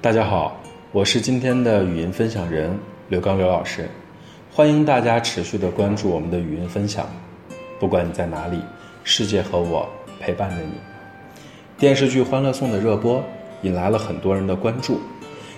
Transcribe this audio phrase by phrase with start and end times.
[0.00, 0.56] 大家好，
[0.92, 3.88] 我是今天的语音分享人刘刚刘老师，
[4.52, 7.04] 欢迎大家持续的关注我们的语音分享。
[7.80, 8.60] 不管你在哪里，
[9.02, 9.88] 世界和我
[10.20, 10.74] 陪伴着你。
[11.76, 13.20] 电视剧《欢乐颂》的热播
[13.62, 15.00] 引来了很多人的关注。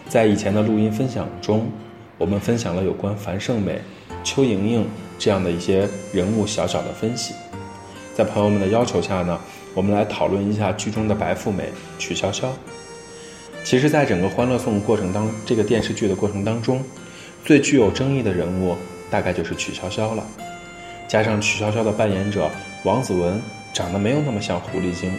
[0.08, 1.70] 在以前的录音分享中，
[2.16, 3.78] 我们分享了有关樊胜美、
[4.24, 4.88] 邱莹莹
[5.18, 7.34] 这样的一些人物小小的分析。
[8.14, 9.38] 在朋友们的要求下呢，
[9.74, 11.68] 我们来讨论一下剧中的白富美
[11.98, 12.46] 曲筱绡。
[13.62, 16.82] 其实，在整个《欢乐颂》过程当这个电视剧的过程当中，
[17.44, 18.76] 最具有争议的人物
[19.10, 20.26] 大概就是曲筱绡了。
[21.06, 22.50] 加上曲筱绡的扮演者
[22.84, 23.40] 王子文
[23.72, 25.12] 长得没有那么像狐狸精，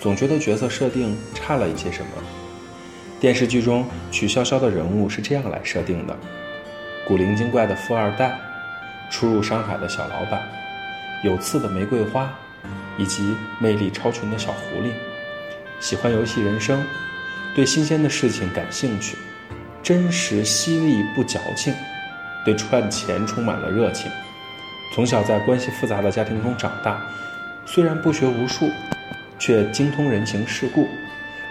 [0.00, 2.10] 总觉得角色设定差了一些什么。
[3.20, 6.16] 电视剧中曲筱绡的人物是这样来设定的：
[7.06, 8.38] 古灵精怪的富二代，
[9.10, 10.40] 初入商海的小老板。
[11.24, 12.32] 有刺的玫瑰花，
[12.96, 14.90] 以及魅力超群的小狐狸，
[15.80, 16.80] 喜欢游戏人生，
[17.58, 19.16] 对新鲜的事情感兴趣，
[19.82, 21.74] 真实犀利不矫情，
[22.44, 24.08] 对赚钱充满了热情。
[24.94, 27.02] 从小在关系复杂的家庭中长大，
[27.66, 28.70] 虽然不学无术，
[29.40, 30.86] 却精通人情世故，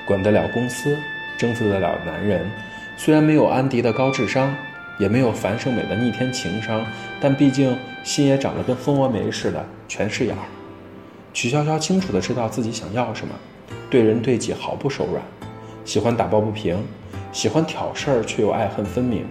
[0.06, 0.98] 管得了公司，
[1.38, 2.50] 征服得了男人。
[2.96, 4.56] 虽然没有安迪的高智商。
[5.00, 6.84] 也没有樊胜美的逆天情商，
[7.22, 10.42] 但毕竟心也长得跟蜂窝煤似的，全是眼儿。
[11.34, 13.36] 曲筱绡清楚的知道自己想要什么，
[13.92, 15.22] 对人对己毫不手软，
[15.88, 16.78] 喜欢打抱不平，
[17.32, 19.26] 喜欢挑事儿却又爱恨分明，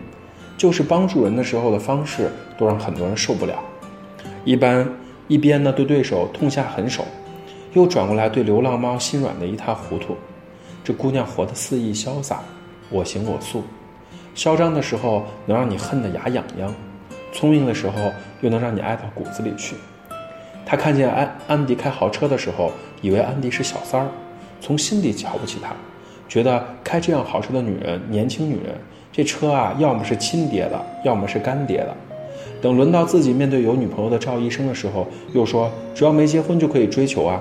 [0.57, 3.63] 就是帮助人的时候的方式都让很多人受不了。
[4.43, 4.89] 一般
[5.29, 7.05] 一边呢对对手痛下狠手，
[7.75, 10.17] 又转过来对流浪猫心软的一塌糊涂。
[10.83, 12.41] 这姑娘活得肆意潇洒，
[12.89, 13.63] 我行我素。
[14.35, 16.75] 嚣张的时候能让你恨得牙痒痒，
[17.35, 19.77] 聪明的时候又能让你爱到骨子里去。
[20.65, 24.09] 他看见安安迪开豪车的时候，以为安迪是小三儿，
[24.59, 25.77] 从心底瞧不起他，
[26.29, 28.75] 觉得开这样豪车的女人，年轻女人，
[29.13, 31.95] 这车啊，要么是亲爹的，要么是干爹的。
[32.61, 37.41] 等轮到自己面对有女朋友的赵医生的时候，又说只要没结婚就可以追求啊，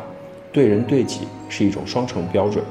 [0.51, 2.63] 对人对己是一种双重标准。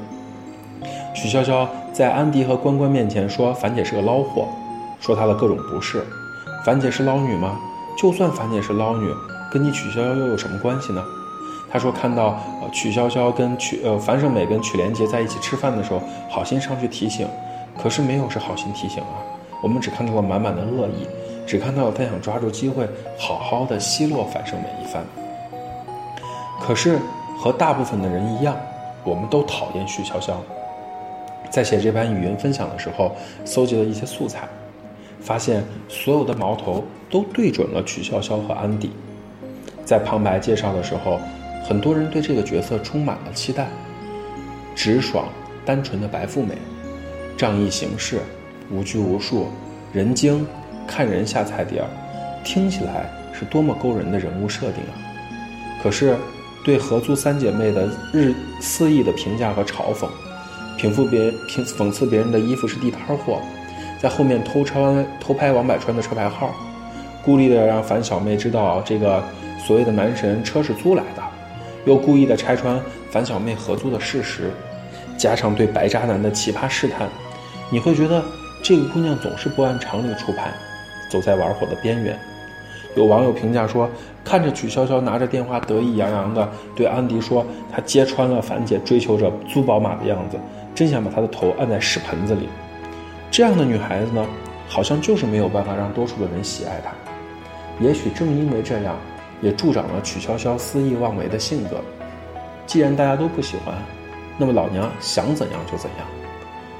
[1.13, 4.47] 曲筱绡在安迪和关关面前说：“樊姐是个捞货，
[4.99, 6.03] 说她的各种不是。
[6.65, 7.57] 樊姐是捞女吗？
[7.97, 9.09] 就算樊姐是捞女，
[9.51, 11.03] 跟你曲筱绡又有什么关系呢？”
[11.75, 15.99] 他说：“看到呃曲筱绡跟曲呃樊胜美跟曲连杰在一起吃饭的时候，
[16.29, 17.27] 好心上去提醒，
[17.77, 19.19] 可是没有是好心提醒啊。
[19.61, 21.05] 我们只看到了满满的恶意，
[21.45, 22.87] 只看到了他想抓住机会
[23.19, 25.03] 好好的奚落樊胜美一番。
[26.61, 26.97] 可是
[27.37, 28.55] 和大部分的人一样，
[29.03, 30.35] 我们都讨厌曲筱绡。”
[31.51, 33.11] 在写这版语音分享的时候，
[33.43, 34.47] 搜集了一些素材，
[35.19, 38.91] 发现所有的矛头都对准了曲筱绡和安迪。
[39.83, 41.19] 在旁白介绍的时候，
[41.67, 43.67] 很多人对这个角色充满了期待：
[44.75, 45.25] 直爽、
[45.65, 46.55] 单纯的白富美，
[47.35, 48.19] 仗义行事，
[48.69, 49.47] 无拘无束，
[49.91, 50.45] 人精，
[50.85, 51.89] 看人下菜碟儿，
[52.43, 54.93] 听起来是多么勾人的人物设定啊！
[55.81, 56.15] 可是，
[56.63, 60.07] 对合租三姐妹的日肆意的评价和嘲讽。
[60.77, 63.41] 平复别评讽刺别人的衣服是地摊货，
[63.99, 66.53] 在后面偷穿偷拍王百川的车牌号，
[67.23, 69.23] 故意的让樊小妹知道这个
[69.65, 71.23] 所谓的男神车是租来的，
[71.85, 72.79] 又故意的拆穿
[73.09, 74.51] 樊小妹合租的事实，
[75.17, 77.07] 加上对白渣男的奇葩试探，
[77.71, 78.23] 你会觉得
[78.61, 80.51] 这个姑娘总是不按常理出牌，
[81.09, 82.19] 走在玩火的边缘。
[82.95, 83.89] 有网友评价说，
[84.23, 90.37] 看着曲筱绡拿着电话得意洋洋的对安迪说，她揭穿了樊姐追求者租宝马的样子。
[90.73, 92.49] 真想把她的头按在屎盆子里，
[93.29, 94.25] 这样的女孩子呢，
[94.67, 96.91] 好像就是没有办法让多数的人喜爱她。
[97.79, 98.95] 也许正因为这样，
[99.45, 101.79] 也助长了曲筱绡肆意妄为的性格。
[102.65, 103.75] 既然大家都不喜欢，
[104.39, 106.07] 那么老娘想怎样就怎样。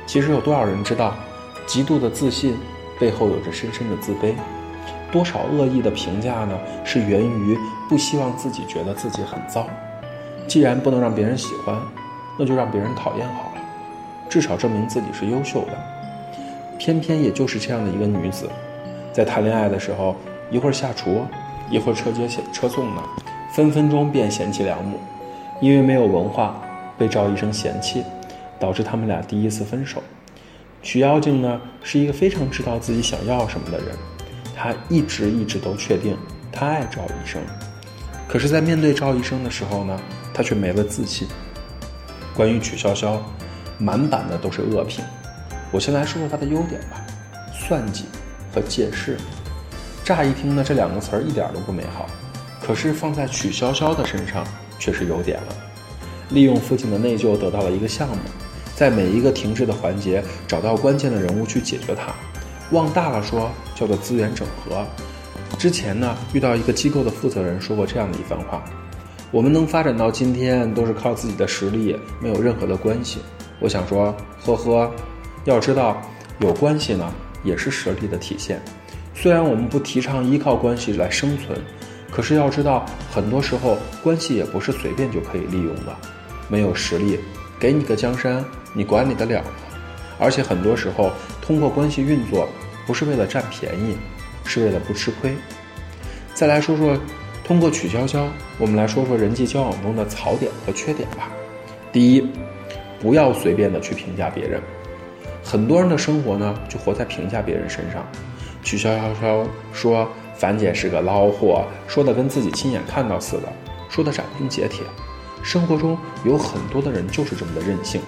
[0.08, 1.14] 其实有多少人知道，
[1.68, 2.58] 极度的自信
[3.00, 4.34] 背后有着深深的自卑？
[5.12, 7.56] 多少恶意的评价呢，是源于
[7.88, 9.68] 不希望自己觉得自己很糟。
[10.48, 11.80] 既然不能让别人喜欢，
[12.39, 13.62] 那就让别人讨厌好了。
[14.28, 15.78] 至少证明自己是优秀的。
[16.80, 18.50] 偏偏也就是这样的一个女子，
[19.13, 20.16] 在谈恋爱的时候，
[20.50, 21.25] 一会儿下厨，
[21.69, 23.01] 一会儿车接车送呢，
[23.53, 25.00] 分分钟便贤妻良母。
[25.62, 26.62] 因为没有文化，
[26.97, 28.03] 被赵医生嫌弃，
[28.59, 30.03] 导致他们俩第一次分手。
[30.81, 33.95] 曲妖精呢，是一个非常知道自己想要什么的人，
[34.56, 36.17] 她一直一直都确定
[36.51, 37.41] 她爱赵医生。
[38.27, 40.00] 可是，在面对赵医生的时候呢，
[40.33, 41.27] 她却没了自信。
[42.35, 43.17] 关于曲筱绡。
[43.77, 45.03] 满版的都是恶评，
[45.69, 47.06] 我先来说说他的优点吧。
[47.51, 48.06] 算计
[48.53, 49.17] 和借势，
[50.06, 52.06] 乍一听呢，这两个词儿一点都不美好，
[52.62, 54.46] 可是放在曲筱绡的身上
[54.78, 55.48] 却是有点了。
[56.30, 58.18] 利用父亲的内疚得到了一个项目，
[58.75, 62.13] 在每一个停滞的环节找到关键的人物去解决它。
[62.69, 64.86] 往大了说，叫做资源整合。
[65.57, 68.63] 之前呢，遇到一个机构的负责人说过这样的一番话：
[69.31, 73.22] 我们能发展到今天，都是靠自己的实力，没有任何的关系。
[73.60, 74.16] 我想说，
[74.46, 74.92] 呵呵，
[75.46, 76.00] 要知道，
[76.38, 77.12] 有关系呢，
[77.44, 78.62] 也是实力的体现。
[79.15, 81.57] 虽然我们不提倡依靠关系来生存，
[82.12, 85.95] 可是要知道，很多时候关系也不是随便就可以利用的。
[86.47, 87.19] 没有实力，
[87.59, 89.50] 给你个江山，你管理得了吗？
[90.19, 92.47] 而且很多时候，通过关系运作，
[92.85, 93.97] 不是为了占便宜，
[94.44, 95.33] 是为了不吃亏。
[96.33, 96.97] 再来说说，
[97.44, 98.27] 通过曲筱绡，
[98.59, 101.31] 我们来说说人际交往中的槽点和缺点吧。
[101.91, 102.29] 第一，
[103.00, 104.62] 不要随便的去评价别人。
[105.44, 108.06] 很多人的生活呢，就活在评价别人身上。
[108.65, 113.44] 曲筱绡说：“樊姐是个捞货，说的跟自己亲眼看到似的，
[113.88, 114.83] 说的斩钉截铁。”
[115.44, 118.01] 生活中有很多的人就是这么的任性，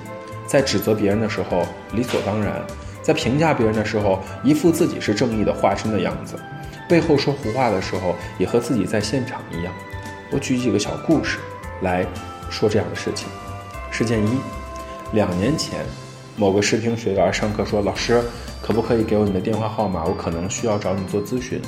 [0.47, 1.61] 在指责别人的时候
[1.93, 2.59] 理所当然，
[3.03, 6.33] 在评价别人的时候一副自己是正义的化身的样子，
[6.89, 9.71] 背后说胡话的时候也和自己在现场一样。
[10.31, 11.37] 我举几个小故事
[11.83, 12.03] 来
[12.49, 13.29] 说这样的事情。
[13.91, 14.39] 事件一：
[15.13, 15.85] 两年前，
[16.39, 18.23] 某个视听学员上课说：“老师，
[18.61, 20.05] 可不可以给我你的电话号码？
[20.05, 21.59] 我可能需要找你做咨询。”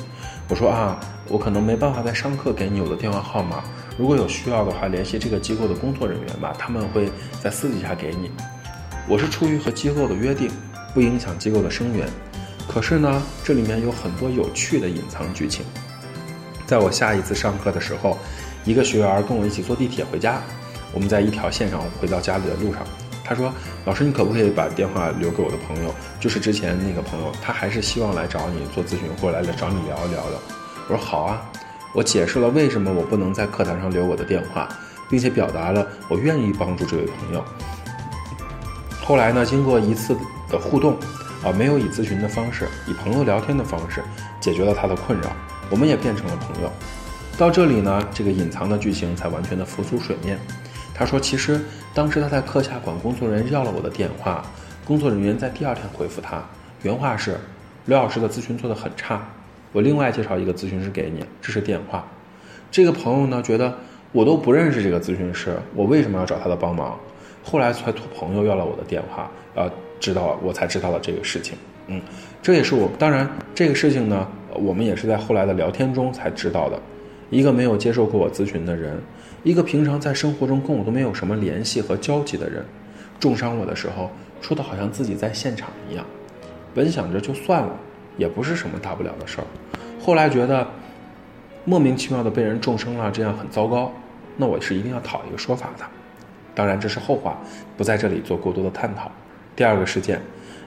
[0.48, 3.64] 我说：“啊，我可能没办法在上课给你我的电话号码。”
[3.98, 7.10] 如果有需要的话，联系这个机构的工作人员吧，他们会
[7.42, 8.30] 在私底下给你。
[9.08, 10.48] 我是出于和机构的约定，
[10.94, 12.08] 不影响机构的生源。
[12.68, 15.64] 可是呢，这里面有很多有趣的隐藏剧情。
[16.64, 18.16] 在我下一次上课的时候，
[18.64, 20.40] 一个学员跟我一起坐地铁回家，
[20.94, 22.86] 我们在一条线上回到家里的路上，
[23.30, 23.54] 他说
[23.86, 25.94] ：“老师，你可不可以把电话留给我的朋友？
[26.18, 30.38] 就是之前那个朋友，他还是希望来找你做咨询，或者来找你聊一聊的。”
[30.90, 31.40] 我说：“好啊。”
[31.94, 34.68] 我解释了为什么我不能在课堂上留我的电话，
[35.08, 37.44] 并且表达了我愿意帮助这位朋友。
[39.00, 40.16] 后来呢，经过一次
[40.48, 40.96] 的互动，
[41.44, 44.02] 啊，没有以咨询的方式，以朋友聊天的方式
[44.40, 45.30] 解决了他的困扰，
[45.70, 46.72] 我们也变成了朋友。
[47.38, 50.36] 到这里呢，这个隐藏的剧情才完全的浮出水面。
[51.00, 51.58] 他说，其实
[51.94, 54.44] 当时他在课下管工作人员要了我的电话，
[54.84, 56.44] 工作人员在第二天回复他，
[56.82, 57.38] 原话是
[57.86, 59.26] ：“刘老师的咨询做得很差。”
[59.72, 62.06] 我另外介绍一个咨询师给你，这是电话。
[62.70, 63.74] 这个朋友呢，觉得
[64.12, 67.00] 我都不认识这个咨询师，我为什么要找他的帮忙？
[67.42, 71.56] 后来才托朋友要了我的电话，呃，知道我才知道了这个事情。
[71.86, 71.98] 嗯，
[72.42, 76.78] 这也是我当然这个事情呢，我们也是在后来的聊天中才知道的。
[77.30, 79.00] 一个没有接受过我咨询的人，
[79.42, 82.64] 一个平常在生活中跟我都没有什么联系和交集的人，
[83.18, 84.10] 重伤我的时候，
[84.40, 86.04] 说的好像自己在现场一样。
[86.74, 87.74] 本想着就算了。
[88.18, 89.44] 也不是什么大不了的事儿，
[89.98, 90.66] 后来觉得
[91.64, 93.90] 莫名其妙的被人重伤了，这样很糟糕，
[94.36, 95.84] 那我是一定要讨一个说法的。
[96.54, 97.38] 当然这是后话，
[97.78, 99.10] 不在这里做过多的探讨。
[99.56, 100.20] 第二个事件，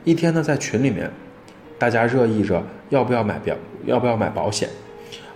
[0.03, 1.11] 一天呢在群里面，
[1.77, 3.55] 大家热议着要不要买表，
[3.85, 4.67] 要不要买保险，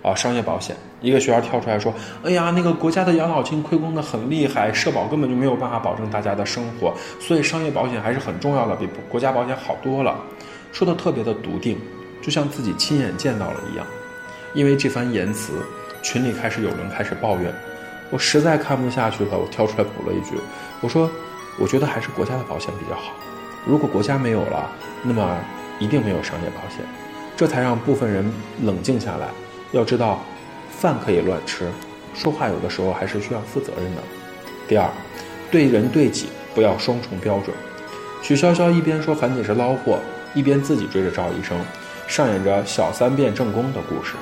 [0.08, 0.76] 啊，商业保险。
[1.02, 1.94] 一个学员跳出来说
[2.24, 10.16] ：“哎呀，那个国家的养老金亏空的很厉害，社保根本就没有办法保证大家的生活，所以商业保险还是很重要的，比国家保险好多了。”
[10.72, 11.78] 说的特别的笃定。
[12.20, 13.86] 就像自己亲眼见到了一样，
[14.54, 15.54] 因为这番言辞，
[16.02, 17.54] 群里开始有人开始抱怨，
[18.10, 20.36] 我实在看不下去了，我跳出来补了一句，
[20.82, 21.10] 我说，
[21.58, 23.14] 我觉得还是国家的保险比较好，
[23.66, 24.70] 如果国家没有了，
[25.04, 25.38] 那么
[25.80, 26.80] 一定没有商业保险，
[27.38, 28.30] 这才让部分人
[28.64, 29.28] 冷静下来。
[29.72, 30.22] 要知道，
[30.70, 31.68] 饭可以乱吃，
[32.14, 34.02] 说话有的时候还是需要负责任的。
[34.68, 34.90] 第二，
[35.52, 37.56] 对人对己不要双重标准。
[38.22, 40.00] 曲筱绡一边说樊姐是捞货，
[40.34, 41.58] 一边自己追着赵医生。
[42.08, 44.14] 上演着小三变正宫的故事，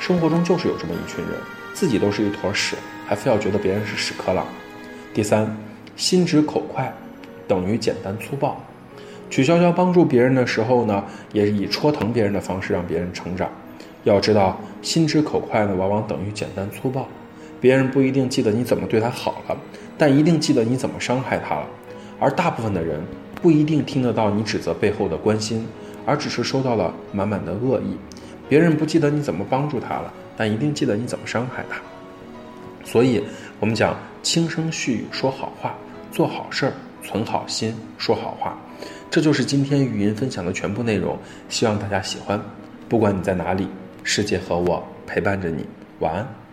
[0.00, 1.34] 生活中就是有这么一群人，
[1.74, 2.76] 自己都是一坨屎，
[3.06, 4.46] 还非要觉得别人是屎壳郎。
[5.12, 5.54] 第三，
[5.96, 6.90] 心直口快，
[7.46, 8.58] 等于简单粗暴。
[9.28, 13.50] 曲筱绡帮助别人的时候呢，也以戳疼别人的方式让别人成长。
[14.04, 17.08] 要知道，心直口快呢，往往等于简单粗暴。
[17.60, 19.56] 别人不一定记得你怎么对他好了，
[19.98, 21.66] 但一定记得你怎么伤害他了。
[22.20, 23.00] 而大部分的人
[23.42, 25.66] 不一定听得到你指责背后的关心。
[26.04, 27.96] 而只是收到了满满的恶意，
[28.48, 31.80] 别人不记得你怎么帮助他了，但一定记得你怎么伤害他。
[32.84, 33.20] 所以，
[33.58, 35.74] 我们讲轻声细语说好话，
[36.12, 38.56] 做好事儿，存好心，说好话。
[39.10, 42.40] 这就是今天语音分享的全部内容，希望大家喜欢。
[42.88, 43.66] 不管你在哪里，
[44.06, 45.66] 世界和我陪伴着你。
[45.98, 46.45] 晚安。